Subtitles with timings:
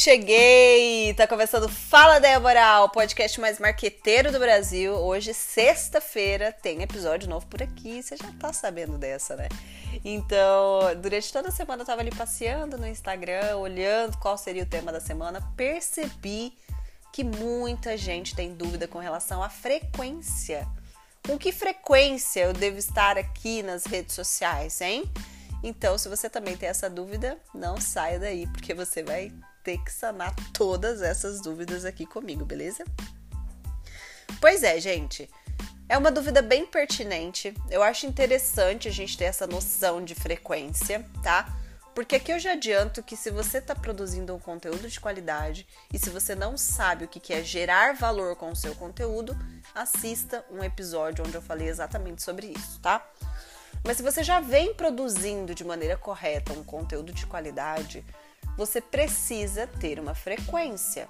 [0.00, 1.12] Cheguei!
[1.12, 4.94] Tá começando Fala Débora, o podcast mais marqueteiro do Brasil.
[4.94, 8.02] Hoje, sexta-feira, tem episódio novo por aqui.
[8.02, 9.46] Você já tá sabendo dessa, né?
[10.02, 14.66] Então, durante toda a semana eu tava ali passeando no Instagram, olhando qual seria o
[14.66, 15.46] tema da semana.
[15.54, 16.54] Percebi
[17.12, 20.66] que muita gente tem dúvida com relação à frequência.
[21.26, 25.04] Com que frequência eu devo estar aqui nas redes sociais, hein?
[25.62, 29.30] Então, se você também tem essa dúvida, não saia daí, porque você vai
[29.70, 32.84] ter que sanar todas essas dúvidas aqui comigo, beleza?
[34.40, 35.30] Pois é, gente.
[35.88, 37.54] É uma dúvida bem pertinente.
[37.68, 41.56] Eu acho interessante a gente ter essa noção de frequência, tá?
[41.94, 45.98] Porque aqui eu já adianto que se você está produzindo um conteúdo de qualidade e
[45.98, 49.36] se você não sabe o que é gerar valor com o seu conteúdo,
[49.74, 53.04] assista um episódio onde eu falei exatamente sobre isso, tá?
[53.84, 58.04] Mas se você já vem produzindo de maneira correta um conteúdo de qualidade,
[58.56, 61.08] você precisa ter uma frequência.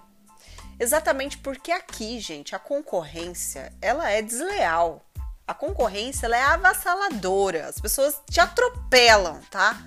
[0.78, 5.04] Exatamente porque aqui, gente, a concorrência, ela é desleal.
[5.46, 7.66] A concorrência, ela é avassaladora.
[7.66, 9.78] As pessoas te atropelam, tá?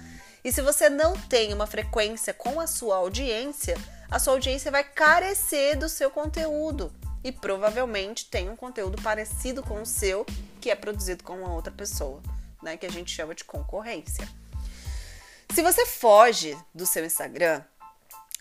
[0.43, 3.77] E se você não tem uma frequência com a sua audiência,
[4.11, 9.81] a sua audiência vai carecer do seu conteúdo e provavelmente tem um conteúdo parecido com
[9.81, 10.25] o seu
[10.59, 12.21] que é produzido com uma outra pessoa,
[12.61, 14.27] né, que a gente chama de concorrência.
[15.51, 17.63] Se você foge do seu Instagram,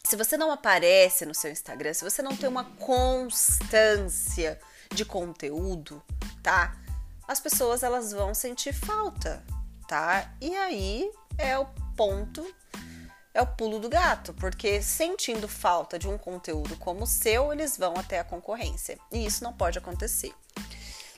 [0.05, 4.59] se você não aparece no seu Instagram, se você não tem uma constância
[4.92, 6.03] de conteúdo,
[6.42, 6.77] tá?
[7.27, 9.42] As pessoas elas vão sentir falta,
[9.89, 10.34] tá?
[10.41, 12.47] E aí é o ponto,
[13.33, 17.78] é o pulo do gato, porque sentindo falta de um conteúdo como o seu, eles
[17.78, 18.98] vão até a concorrência.
[19.11, 20.34] E isso não pode acontecer.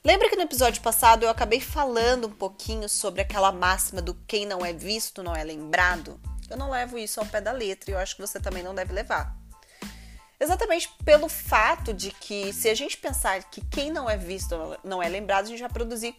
[0.06, 4.44] Lembra que no episódio passado eu acabei falando um pouquinho sobre aquela máxima do quem
[4.44, 6.20] não é visto não é lembrado?
[6.50, 8.74] Eu não levo isso ao pé da letra e eu acho que você também não
[8.74, 9.34] deve levar.
[10.38, 14.54] Exatamente pelo fato de que, se a gente pensar que quem não é visto
[14.84, 16.14] não é lembrado, a gente vai produzir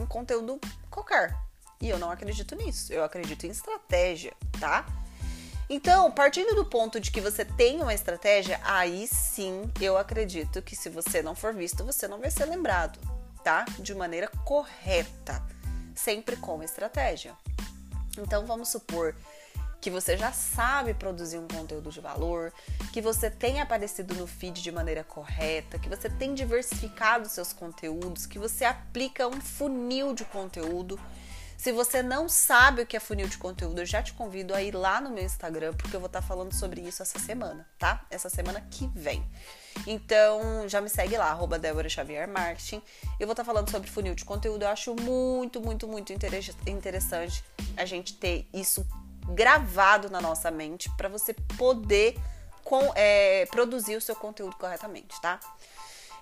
[0.00, 1.36] um conteúdo qualquer.
[1.80, 2.92] E eu não acredito nisso.
[2.92, 4.86] Eu acredito em estratégia, tá?
[5.74, 10.76] Então, partindo do ponto de que você tem uma estratégia, aí sim eu acredito que
[10.76, 12.98] se você não for visto, você não vai ser lembrado,
[13.42, 13.64] tá?
[13.78, 15.42] De maneira correta,
[15.94, 17.34] sempre com estratégia.
[18.18, 19.16] Então, vamos supor
[19.80, 22.52] que você já sabe produzir um conteúdo de valor,
[22.92, 28.26] que você tem aparecido no feed de maneira correta, que você tem diversificado seus conteúdos,
[28.26, 31.00] que você aplica um funil de conteúdo
[31.62, 34.60] se você não sabe o que é funil de conteúdo, eu já te convido a
[34.60, 38.04] ir lá no meu Instagram, porque eu vou estar falando sobre isso essa semana, tá?
[38.10, 39.24] Essa semana que vem.
[39.86, 42.82] Então, já me segue lá, arroba Débora Xavier Marketing.
[43.20, 44.62] Eu vou estar falando sobre funil de conteúdo.
[44.64, 47.44] Eu acho muito, muito, muito interessante
[47.76, 48.84] a gente ter isso
[49.28, 52.18] gravado na nossa mente para você poder
[52.64, 55.38] com, é, produzir o seu conteúdo corretamente, tá?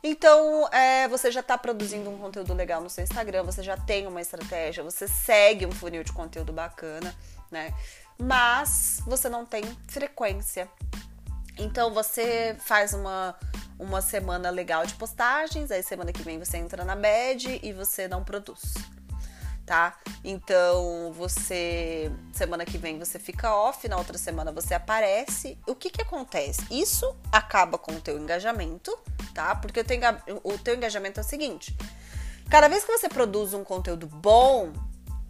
[0.02, 4.06] Então, é, você já está produzindo um conteúdo legal no seu Instagram, você já tem
[4.06, 7.14] uma estratégia, você segue um funil de conteúdo bacana,
[7.50, 7.74] né?
[8.18, 10.68] Mas você não tem frequência.
[11.58, 13.36] Então, você faz uma,
[13.78, 18.08] uma semana legal de postagens, aí semana que vem você entra na bad e você
[18.08, 18.74] não produz
[19.70, 19.96] tá?
[20.24, 25.56] Então, você semana que vem você fica off, na outra semana você aparece.
[25.64, 26.60] O que que acontece?
[26.72, 28.98] Isso acaba com o teu engajamento,
[29.32, 29.54] tá?
[29.54, 29.78] Porque
[30.42, 31.76] o teu, engajamento é o seguinte:
[32.50, 34.72] cada vez que você produz um conteúdo bom,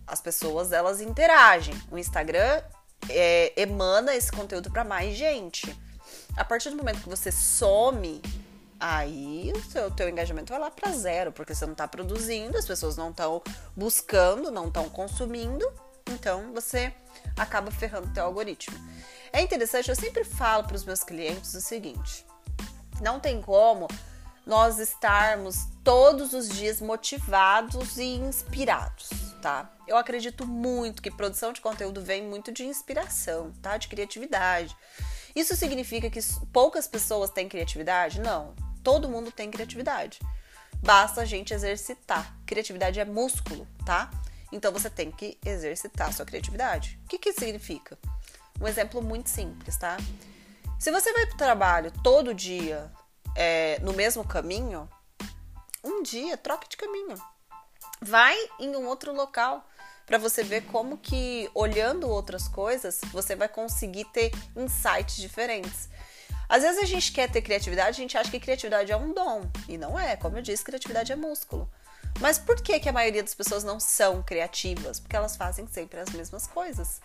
[0.06, 1.74] as pessoas elas interagem.
[1.90, 2.62] O Instagram
[3.10, 5.78] é, emana esse conteúdo para mais gente.
[6.34, 8.22] A partir do momento que você some
[8.80, 12.66] aí o seu teu engajamento vai lá para zero, porque você não está produzindo, as
[12.66, 13.42] pessoas não estão
[13.76, 15.70] buscando, não estão consumindo,
[16.10, 16.92] então você
[17.36, 18.76] acaba ferrando o teu algoritmo.
[19.32, 22.26] É interessante, eu sempre falo para os meus clientes o seguinte:
[23.00, 23.86] não tem como
[24.46, 29.10] nós estarmos todos os dias motivados e inspirados,
[29.42, 29.70] tá?
[29.86, 33.76] Eu acredito muito que produção de conteúdo vem muito de inspiração, tá?
[33.76, 34.76] De criatividade.
[35.36, 36.20] Isso significa que
[36.52, 38.20] poucas pessoas têm criatividade?
[38.20, 38.54] Não.
[38.82, 40.18] Todo mundo tem criatividade.
[40.82, 42.36] Basta a gente exercitar.
[42.46, 44.10] Criatividade é músculo, tá?
[44.52, 46.98] Então você tem que exercitar a sua criatividade.
[47.04, 47.98] O que, que significa?
[48.60, 49.96] Um exemplo muito simples, tá?
[50.78, 52.90] Se você vai para o trabalho todo dia
[53.36, 54.88] é, no mesmo caminho,
[55.84, 57.14] um dia troque de caminho.
[58.00, 59.66] Vai em um outro local
[60.06, 65.88] para você ver como que olhando outras coisas você vai conseguir ter insights diferentes.
[66.50, 69.42] Às vezes a gente quer ter criatividade, a gente acha que criatividade é um dom.
[69.68, 70.16] E não é.
[70.16, 71.70] Como eu disse, criatividade é músculo.
[72.18, 74.98] Mas por que, que a maioria das pessoas não são criativas?
[74.98, 77.00] Porque elas fazem sempre as mesmas coisas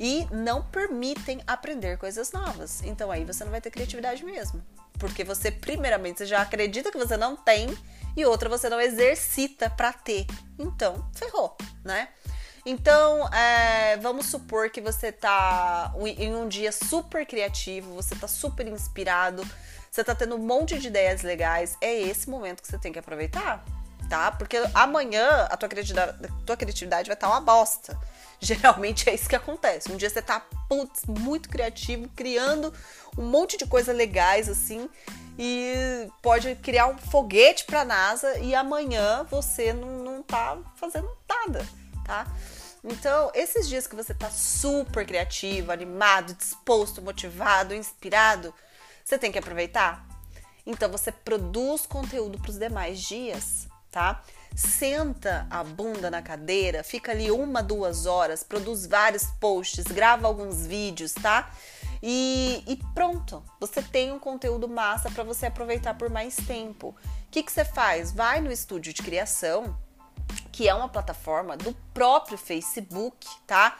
[0.00, 2.82] e não permitem aprender coisas novas.
[2.82, 4.60] Então aí você não vai ter criatividade mesmo.
[4.98, 7.68] Porque você, primeiramente, você já acredita que você não tem
[8.16, 10.26] e outra você não exercita para ter.
[10.58, 12.08] Então, ferrou, né?
[12.70, 18.66] Então, é, vamos supor que você tá em um dia super criativo, você tá super
[18.66, 19.42] inspirado,
[19.90, 21.78] você tá tendo um monte de ideias legais.
[21.80, 23.64] É esse momento que você tem que aproveitar
[24.08, 24.32] tá?
[24.32, 27.98] Porque amanhã a tua criatividade, a tua criatividade vai estar tá uma bosta.
[28.40, 29.90] Geralmente é isso que acontece.
[29.90, 32.72] Um dia você tá putz, muito criativo, criando
[33.16, 34.88] um monte de coisas legais assim,
[35.38, 41.66] e pode criar um foguete pra NASA e amanhã você não, não tá fazendo nada,
[42.08, 42.26] tá?
[42.82, 48.52] Então, esses dias que você tá super criativo, animado, disposto, motivado, inspirado,
[49.04, 50.04] você tem que aproveitar.
[50.66, 54.22] Então, você produz conteúdo para os demais dias tá?
[54.54, 60.66] Senta a bunda na cadeira, fica ali uma, duas horas, produz vários posts, grava alguns
[60.66, 61.50] vídeos, tá?
[62.02, 66.88] E, e pronto, você tem um conteúdo massa para você aproveitar por mais tempo.
[66.88, 68.12] O que, que você faz?
[68.12, 69.76] Vai no estúdio de criação,
[70.58, 73.78] que é uma plataforma do próprio Facebook, tá?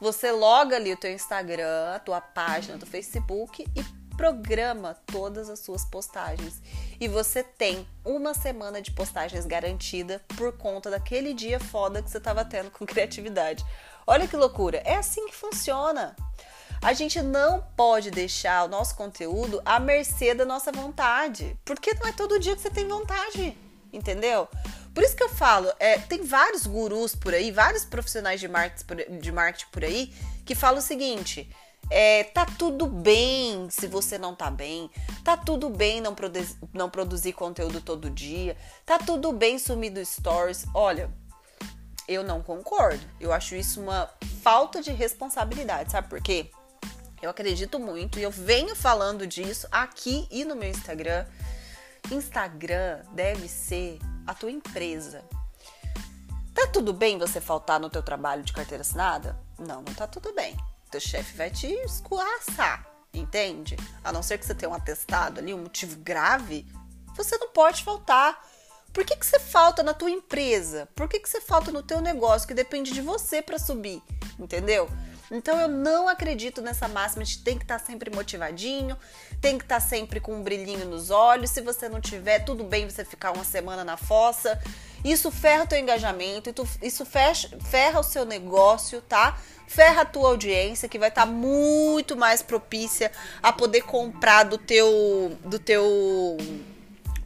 [0.00, 3.84] Você loga ali o teu Instagram, a tua página do Facebook e
[4.16, 6.62] programa todas as suas postagens.
[6.98, 12.16] E você tem uma semana de postagens garantida por conta daquele dia foda que você
[12.16, 13.62] estava tendo com criatividade.
[14.06, 14.78] Olha que loucura!
[14.78, 16.16] É assim que funciona.
[16.80, 22.06] A gente não pode deixar o nosso conteúdo à mercê da nossa vontade, porque não
[22.06, 23.54] é todo dia que você tem vontade,
[23.92, 24.48] entendeu?
[24.94, 29.18] Por isso que eu falo, é, tem vários gurus por aí, vários profissionais de marketing,
[29.18, 30.14] de marketing por aí,
[30.46, 31.50] que falam o seguinte:
[31.90, 34.90] é, tá tudo bem se você não tá bem.
[35.22, 36.40] Tá tudo bem não, produ
[36.72, 38.56] não produzir conteúdo todo dia.
[38.86, 40.64] Tá tudo bem sumir do stories.
[40.72, 41.10] Olha,
[42.08, 43.04] eu não concordo.
[43.20, 44.08] Eu acho isso uma
[44.42, 45.92] falta de responsabilidade.
[45.92, 46.50] Sabe por quê?
[47.20, 51.26] Eu acredito muito e eu venho falando disso aqui e no meu Instagram.
[52.10, 55.24] Instagram deve ser a tua empresa.
[56.54, 59.38] Tá tudo bem você faltar no teu trabalho de carteira assinada?
[59.58, 60.56] Não, não tá tudo bem
[60.94, 63.76] teu chefe vai te escoaçar, entende?
[64.04, 66.64] A não ser que você tenha um atestado ali, um motivo grave,
[67.16, 68.40] você não pode faltar.
[68.92, 70.88] Por que, que você falta na tua empresa?
[70.94, 74.00] Por que, que você falta no teu negócio que depende de você para subir?
[74.38, 74.88] Entendeu?
[75.30, 78.96] Então eu não acredito nessa máxima de tem que estar tá sempre motivadinho,
[79.40, 81.50] tem que estar tá sempre com um brilhinho nos olhos.
[81.50, 84.60] Se você não tiver, tudo bem você ficar uma semana na fossa.
[85.04, 89.38] Isso ferra o teu engajamento, isso ferra o seu negócio, tá?
[89.66, 93.10] ferra a tua audiência, que vai estar tá muito mais propícia
[93.42, 96.36] a poder comprar do teu, do teu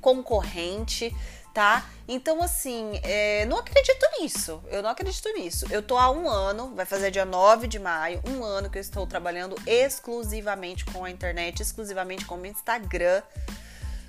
[0.00, 1.14] concorrente,
[1.52, 1.84] tá?
[2.08, 4.62] Então, assim, é, não acredito nisso.
[4.68, 5.66] Eu não acredito nisso.
[5.70, 8.80] Eu tô há um ano, vai fazer dia 9 de maio, um ano que eu
[8.80, 13.22] estou trabalhando exclusivamente com a internet, exclusivamente com o Instagram,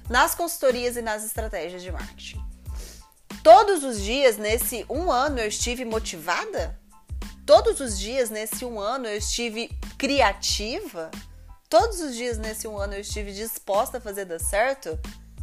[0.09, 2.41] nas consultorias e nas estratégias de marketing.
[3.43, 6.79] Todos os dias, nesse um ano, eu estive motivada?
[7.49, 11.09] todos os dias nesse um ano eu estive criativa?
[11.67, 14.99] Todos os dias nesse um ano eu estive disposta a fazer dar certo?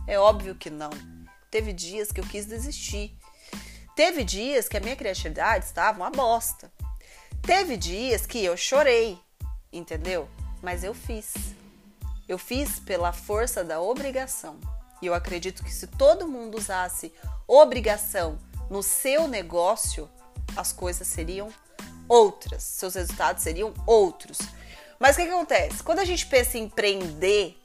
[0.07, 0.91] É óbvio que não.
[1.57, 3.19] Teve dias que eu quis desistir.
[3.95, 6.71] Teve dias que a minha criatividade estava uma bosta.
[7.41, 9.19] Teve dias que eu chorei,
[9.73, 10.29] entendeu?
[10.63, 11.33] Mas eu fiz.
[12.29, 14.61] Eu fiz pela força da obrigação.
[15.01, 17.11] E eu acredito que se todo mundo usasse
[17.49, 20.11] obrigação no seu negócio,
[20.55, 21.49] as coisas seriam
[22.07, 24.37] outras, seus resultados seriam outros.
[24.99, 25.83] Mas o que, que acontece?
[25.83, 27.59] Quando a gente pensa em empreender,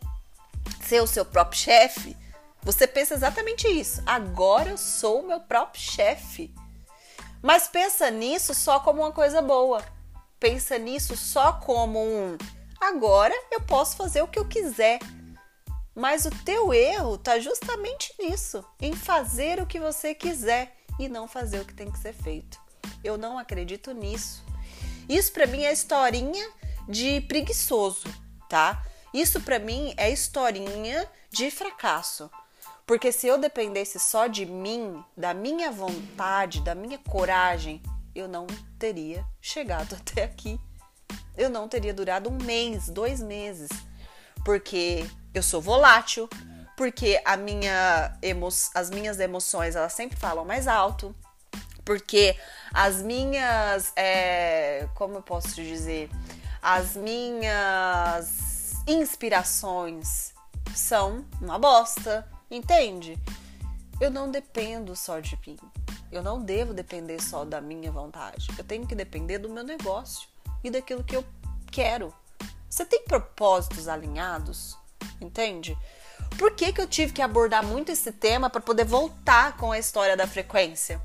[0.82, 2.16] ser o seu próprio chefe,
[2.64, 4.02] você pensa exatamente isso.
[4.06, 6.54] Agora eu sou o meu próprio chefe.
[7.42, 9.84] Mas pensa nisso só como uma coisa boa.
[10.40, 12.38] Pensa nisso só como um
[12.82, 15.00] agora eu posso fazer o que eu quiser.
[15.94, 21.28] Mas o teu erro tá justamente nisso, em fazer o que você quiser e não
[21.28, 22.60] fazer o que tem que ser feito.
[23.04, 24.44] Eu não acredito nisso.
[25.08, 26.50] Isso para mim é historinha
[26.88, 28.08] de preguiçoso,
[28.50, 28.84] tá?
[29.14, 32.32] Isso para mim é historinha de fracasso.
[32.92, 37.82] Porque se eu dependesse só de mim, da minha vontade, da minha coragem,
[38.14, 38.46] eu não
[38.78, 40.60] teria chegado até aqui.
[41.38, 43.70] Eu não teria durado um mês, dois meses.
[44.44, 46.28] Porque eu sou volátil,
[46.76, 51.16] porque a minha emo as minhas emoções elas sempre falam mais alto,
[51.86, 52.38] porque
[52.74, 56.10] as minhas, é, como eu posso te dizer,
[56.62, 60.34] as minhas inspirações
[60.76, 63.18] são uma bosta, entende?
[64.00, 65.58] Eu não dependo só de mim.
[66.12, 68.48] Eu não devo depender só da minha vontade.
[68.58, 70.28] Eu tenho que depender do meu negócio
[70.64, 71.24] e daquilo que eu
[71.72, 72.14] quero.
[72.70, 74.78] Você tem propósitos alinhados?
[75.22, 75.78] Entende?
[76.38, 79.80] Por que, que eu tive que abordar muito esse tema para poder voltar com a
[79.80, 81.02] história da frequência?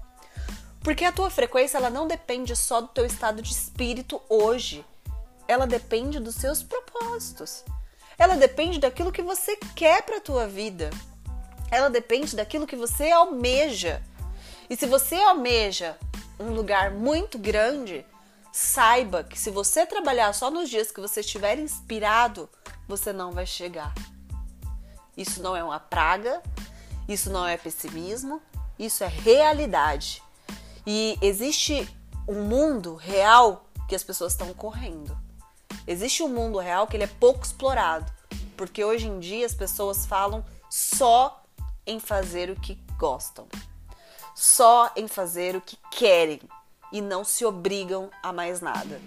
[0.81, 4.85] Porque a tua frequência ela não depende só do teu estado de espírito hoje.
[5.49, 7.65] Ela depende dos seus propósitos.
[8.19, 10.91] Ela depende daquilo que você quer para a tua vida.
[11.71, 14.03] Ela depende daquilo que você almeja.
[14.69, 15.97] E se você almeja
[16.39, 18.05] um lugar muito grande,
[18.53, 22.49] saiba que se você trabalhar só nos dias que você estiver inspirado,
[22.89, 23.95] você não vai chegar.
[25.17, 26.43] Isso não é uma praga,
[27.09, 28.41] isso não é pessimismo,
[28.79, 30.23] isso é realidade.
[30.87, 31.89] E existe
[32.29, 35.17] um mundo real que as pessoas estão correndo.
[35.87, 38.11] Existe um mundo real que ele é pouco explorado,
[38.57, 41.46] porque hoje em dia as pessoas falam só
[41.87, 43.47] em fazer o que gostam,
[44.35, 46.41] só em fazer o que querem
[46.93, 49.01] e não se obrigam a mais nada.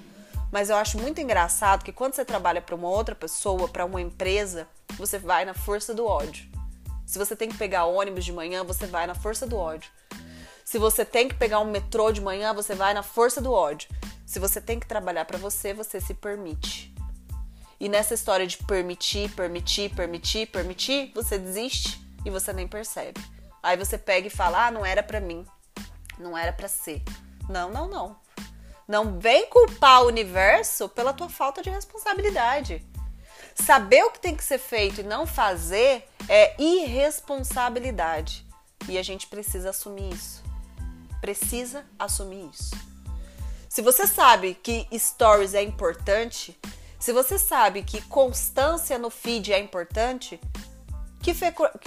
[0.52, 4.02] Mas eu acho muito engraçado que quando você trabalha para uma outra pessoa, para uma
[4.02, 4.68] empresa,
[4.98, 6.50] você vai na força do ódio.
[7.06, 9.92] Se você tem que pegar ônibus de manhã, você vai na força do ódio.
[10.66, 13.90] Se você tem que pegar um metrô de manhã, você vai na força do ódio.
[14.26, 16.94] Se você tem que trabalhar para você, você se permite.
[17.80, 23.22] E nessa história de permitir, permitir, permitir, permitir, você desiste e você nem percebe.
[23.62, 25.46] Aí você pega e fala: "Ah, não era para mim.
[26.18, 27.04] Não era para ser".
[27.50, 28.18] Não, não, não.
[28.88, 32.86] Não vem culpar o universo pela tua falta de responsabilidade.
[33.54, 38.46] Saber o que tem que ser feito e não fazer é irresponsabilidade.
[38.88, 40.50] E a gente precisa assumir isso
[41.20, 42.76] precisa assumir isso.
[43.68, 46.58] Se você sabe que stories é importante,
[47.00, 50.40] se você sabe que constância no feed é importante,
[51.22, 51.34] que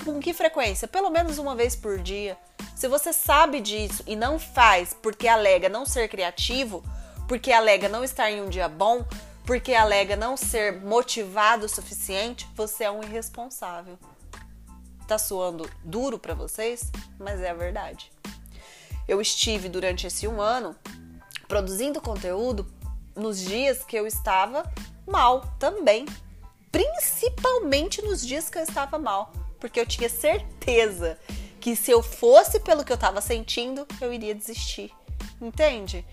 [0.04, 0.86] com que frequência?
[0.86, 2.36] Pelo menos uma vez por dia.
[2.76, 6.82] Se você sabe disso e não faz porque alega não ser criativo,
[7.28, 9.04] porque alega não estar em um dia bom,
[9.46, 13.98] porque alega não ser motivado o suficiente, você é um irresponsável.
[15.06, 18.12] Tá suando duro para vocês, mas é a verdade
[19.06, 20.76] eu estive durante esse um ano
[21.48, 22.66] produzindo conteúdo
[23.14, 24.62] nos dias que eu estava
[25.06, 26.06] mal também.
[26.72, 29.32] Principalmente nos dias que eu estava mal.
[29.60, 31.16] Porque eu tinha certeza
[31.60, 34.92] que se eu fosse pelo que eu estava sentindo, eu iria desistir.
[35.40, 36.04] Entende?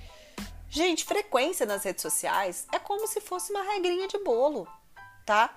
[0.70, 4.68] Gente, frequência nas redes sociais é como se fosse uma regrinha de bolo,
[5.26, 5.56] tá?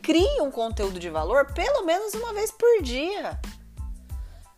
[0.00, 3.40] Crie um conteúdo de valor pelo menos uma vez por dia.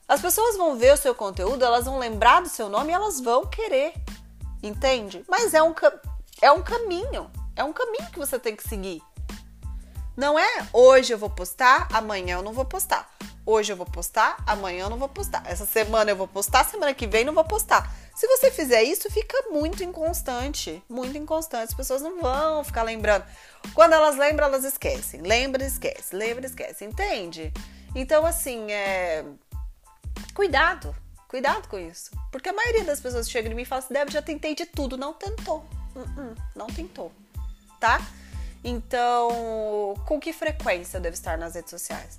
[0.06, 3.20] As pessoas vão ver o seu conteúdo, elas vão lembrar do seu nome e elas
[3.20, 3.94] vão querer.
[4.62, 5.24] Entende?
[5.26, 5.74] Mas é um,
[6.42, 7.30] é um caminho.
[7.56, 9.02] É um caminho que você tem que seguir.
[10.16, 13.11] Não é hoje eu vou postar, amanhã eu não vou postar.
[13.47, 15.42] Hoje eu vou postar, amanhã eu não vou postar.
[15.47, 17.94] Essa semana eu vou postar, semana que vem não vou postar.
[18.14, 20.83] Se você fizer isso, fica muito inconstante.
[20.88, 21.68] Muito inconstante.
[21.68, 23.25] As pessoas não vão ficar lembrando.
[23.75, 25.21] Quando elas lembram, elas esquecem.
[25.21, 26.14] Lembra, esquece.
[26.14, 26.85] Lembra, esquece.
[26.85, 27.52] Entende?
[27.94, 29.25] Então, assim, é
[30.35, 30.94] Cuidado,
[31.28, 32.11] cuidado com isso.
[32.33, 34.66] Porque a maioria das pessoas chega em mim e fala assim: Deb, já tentei de
[34.66, 35.64] tudo, não tentou.
[35.94, 37.12] Uh -uh, não tentou,
[37.78, 38.00] tá?
[38.64, 42.18] Então, com que frequência eu devo estar nas redes sociais?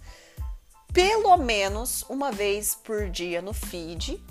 [0.94, 4.24] Pelo menos uma vez por dia no feed,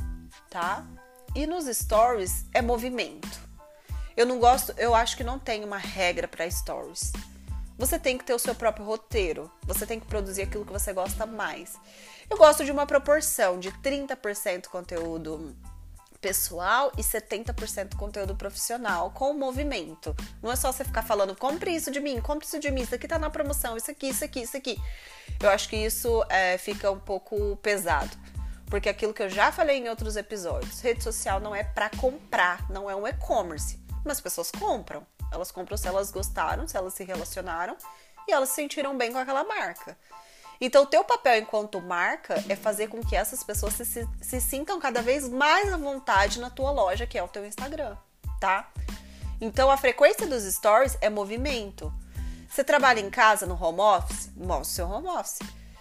[0.48, 0.86] tá?
[1.34, 3.28] E nos stories é movimento.
[4.16, 7.12] Eu não gosto, eu acho que não tem uma regra para stories.
[7.76, 9.50] Você tem que ter o seu próprio roteiro.
[9.66, 11.74] Você tem que produzir aquilo que você gosta mais.
[12.30, 15.56] Eu gosto de uma proporção de 30% conteúdo
[16.24, 20.16] pessoal e 70% conteúdo profissional com movimento.
[20.42, 22.94] Não é só você ficar falando, compre isso de mim, compre isso de mim, isso
[22.94, 24.82] aqui tá na promoção, isso aqui, isso aqui, isso aqui.
[25.38, 28.16] Eu acho que isso é, fica um pouco pesado.
[28.70, 32.70] Porque aquilo que eu já falei em outros episódios, rede social não é para comprar,
[32.70, 33.78] não é um e-commerce.
[34.02, 35.06] Mas as pessoas compram.
[35.30, 37.76] Elas compram se elas gostaram, se elas se relacionaram
[38.26, 39.94] e elas se sentiram bem com aquela marca.
[40.60, 44.40] Então, o teu papel enquanto marca é fazer com que essas pessoas se, se, se,
[44.40, 47.96] sintam cada vez mais à vontade na tua loja, que é o teu Instagram,
[48.40, 48.70] tá?
[49.40, 51.92] Então, a frequência dos stories é movimento.
[52.48, 54.30] Você trabalha em casa no home office?
[54.36, 55.40] Mostra o seu home office.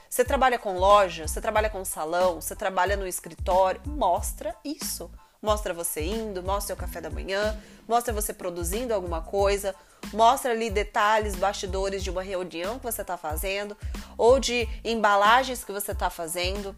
[0.10, 5.10] Você trabalha com loja, você trabalha com salão, você trabalha no escritório, mostra isso.
[5.42, 9.76] Mostra você indo, mostra o café da manhã, mostra você produzindo alguma coisa,
[10.12, 13.78] mostra ali detalhes, bastidores de uma reunião que você está fazendo,
[14.18, 16.76] ou de embalagens que você está fazendo,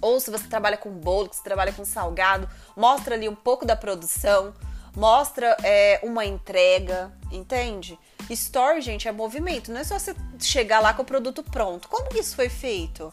[0.00, 3.64] ou se você trabalha com bolo, que você trabalha com salgado, mostra ali um pouco
[3.64, 4.52] da produção,
[4.94, 7.98] mostra é, uma entrega, entende?
[8.30, 11.88] Story, gente, é movimento, não é só você chegar lá com o produto pronto.
[11.88, 13.12] Como que isso foi feito?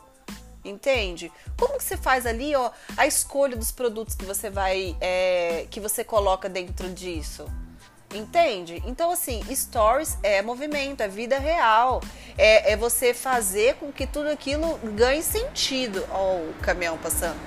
[0.63, 1.31] Entende?
[1.57, 5.79] Como que você faz ali, ó, a escolha dos produtos que você vai, é, que
[5.79, 7.45] você coloca dentro disso?
[8.13, 8.81] Entende?
[8.85, 12.01] Então, assim, stories é movimento, é vida real.
[12.37, 16.05] É, é você fazer com que tudo aquilo ganhe sentido.
[16.11, 17.39] Ó, o caminhão passando.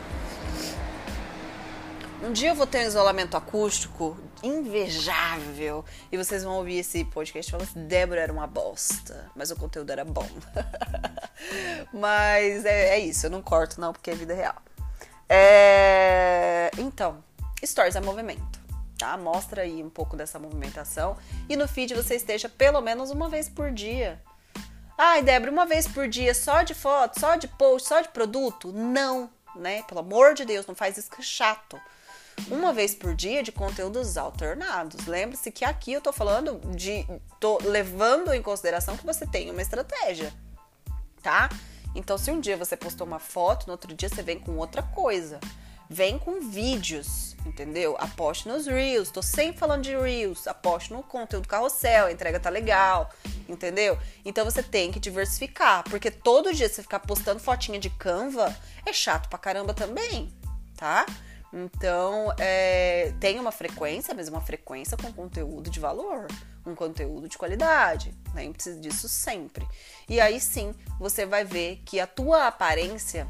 [2.22, 7.50] Um dia eu vou ter um isolamento acústico invejável e vocês vão ouvir esse podcast
[7.50, 10.26] falando assim: Débora era uma bosta, mas o conteúdo era bom.
[11.92, 14.56] mas é, é, isso, eu não corto não porque é vida real.
[15.28, 16.70] É...
[16.78, 17.22] Então,
[17.62, 18.63] stories é movimento
[18.98, 19.16] tá?
[19.16, 21.16] Mostra aí um pouco dessa movimentação
[21.48, 24.20] e no feed você esteja pelo menos uma vez por dia.
[24.96, 28.72] Ai, Débora, uma vez por dia só de foto, só de post, só de produto?
[28.72, 29.82] Não, né?
[29.82, 31.80] Pelo amor de Deus, não faz isso que é chato.
[32.48, 35.06] Uma vez por dia de conteúdos alternados.
[35.06, 37.06] Lembre-se que aqui eu tô falando de.
[37.40, 40.32] tô levando em consideração que você tem uma estratégia,
[41.22, 41.48] tá?
[41.94, 44.82] Então, se um dia você postou uma foto, no outro dia você vem com outra
[44.82, 45.38] coisa.
[45.88, 47.96] Vem com vídeos, entendeu?
[47.98, 49.10] Aposte nos Reels.
[49.10, 50.46] Tô sempre falando de Reels.
[50.46, 53.10] Aposte no conteúdo carrossel, a entrega tá legal,
[53.48, 53.98] entendeu?
[54.24, 58.54] Então você tem que diversificar, porque todo dia você ficar postando fotinha de Canva
[58.86, 60.32] é chato pra caramba também,
[60.76, 61.04] tá?
[61.56, 66.26] Então, é, tem uma frequência, mas uma frequência com conteúdo de valor,
[66.66, 68.12] um conteúdo de qualidade.
[68.34, 69.64] Lembre-se disso sempre.
[70.08, 73.28] E aí sim, você vai ver que a tua aparência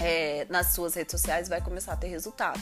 [0.00, 2.60] é, nas suas redes sociais vai começar a ter resultado.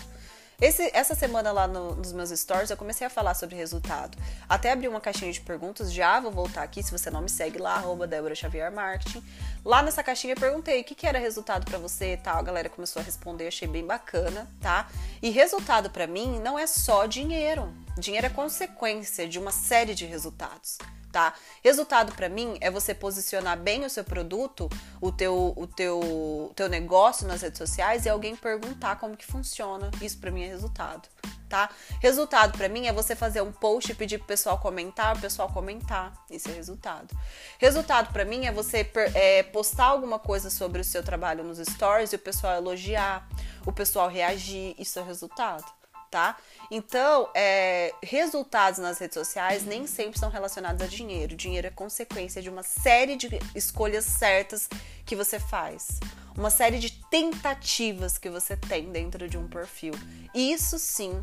[0.61, 4.17] Esse, essa semana lá no, nos meus stories eu comecei a falar sobre resultado.
[4.49, 7.59] Até abri uma caixinha de perguntas, já vou voltar aqui, se você não me segue
[7.59, 9.23] lá, arroba Débora Xavier Marketing.
[9.65, 12.39] Lá nessa caixinha eu perguntei o que, que era resultado para você e tal.
[12.39, 14.89] A galera começou a responder, achei bem bacana, tá?
[15.21, 17.75] E resultado para mim não é só dinheiro.
[17.99, 20.79] Dinheiro é consequência de uma série de resultados
[21.15, 21.33] tá?
[21.63, 24.69] Resultado para mim é você posicionar bem o seu produto,
[25.01, 29.93] o teu, o teu, teu negócio nas redes sociais e alguém perguntar como que funciona.
[30.03, 31.09] Isso para mim é resultado,
[31.49, 31.71] tá?
[32.01, 35.49] Resultado para mim é você fazer um post e pedir pro pessoal comentar, o pessoal
[35.49, 36.13] comentar.
[36.29, 37.17] Isso é resultado.
[37.61, 42.13] Resultado para mim é você é, postar alguma coisa sobre o seu trabalho nos stories
[42.13, 43.29] e o pessoal elogiar,
[43.65, 44.75] o pessoal reagir.
[44.81, 45.84] Isso é resultado
[46.15, 46.37] tá?
[46.71, 51.35] Então, é, resultados nas redes sociais nem sempre são relacionados a dinheiro.
[51.35, 54.69] Dinheiro é consequência de uma série de escolhas certas
[55.05, 55.99] que você faz,
[56.37, 59.93] uma série de tentativas que você tem dentro de um perfil.
[60.33, 61.21] Isso sim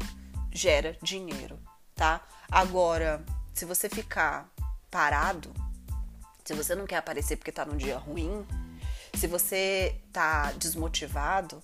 [0.51, 1.57] gera dinheiro,
[1.95, 2.19] tá?
[2.51, 3.23] Agora,
[3.53, 4.49] se você ficar
[4.89, 5.53] parado,
[6.43, 8.45] se você não quer aparecer porque tá num dia ruim,
[9.13, 11.63] se você tá desmotivado,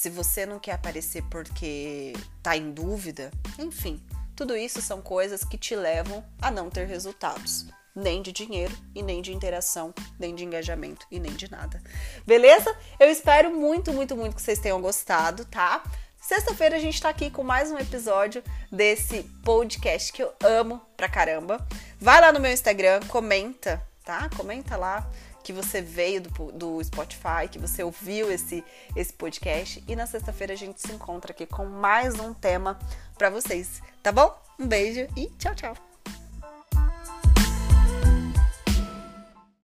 [0.00, 4.02] se você não quer aparecer porque tá em dúvida, enfim,
[4.34, 7.66] tudo isso são coisas que te levam a não ter resultados.
[7.94, 11.82] Nem de dinheiro e nem de interação, nem de engajamento e nem de nada.
[12.26, 12.74] Beleza?
[12.98, 15.82] Eu espero muito, muito, muito que vocês tenham gostado, tá?
[16.18, 21.10] Sexta-feira a gente tá aqui com mais um episódio desse podcast que eu amo pra
[21.10, 21.68] caramba.
[22.00, 24.30] Vai lá no meu Instagram, comenta, tá?
[24.34, 25.06] Comenta lá
[25.42, 29.82] que você veio do, do Spotify, que você ouviu esse, esse podcast.
[29.86, 32.78] E na sexta-feira a gente se encontra aqui com mais um tema
[33.16, 34.34] para vocês, tá bom?
[34.58, 35.89] Um beijo e tchau, tchau!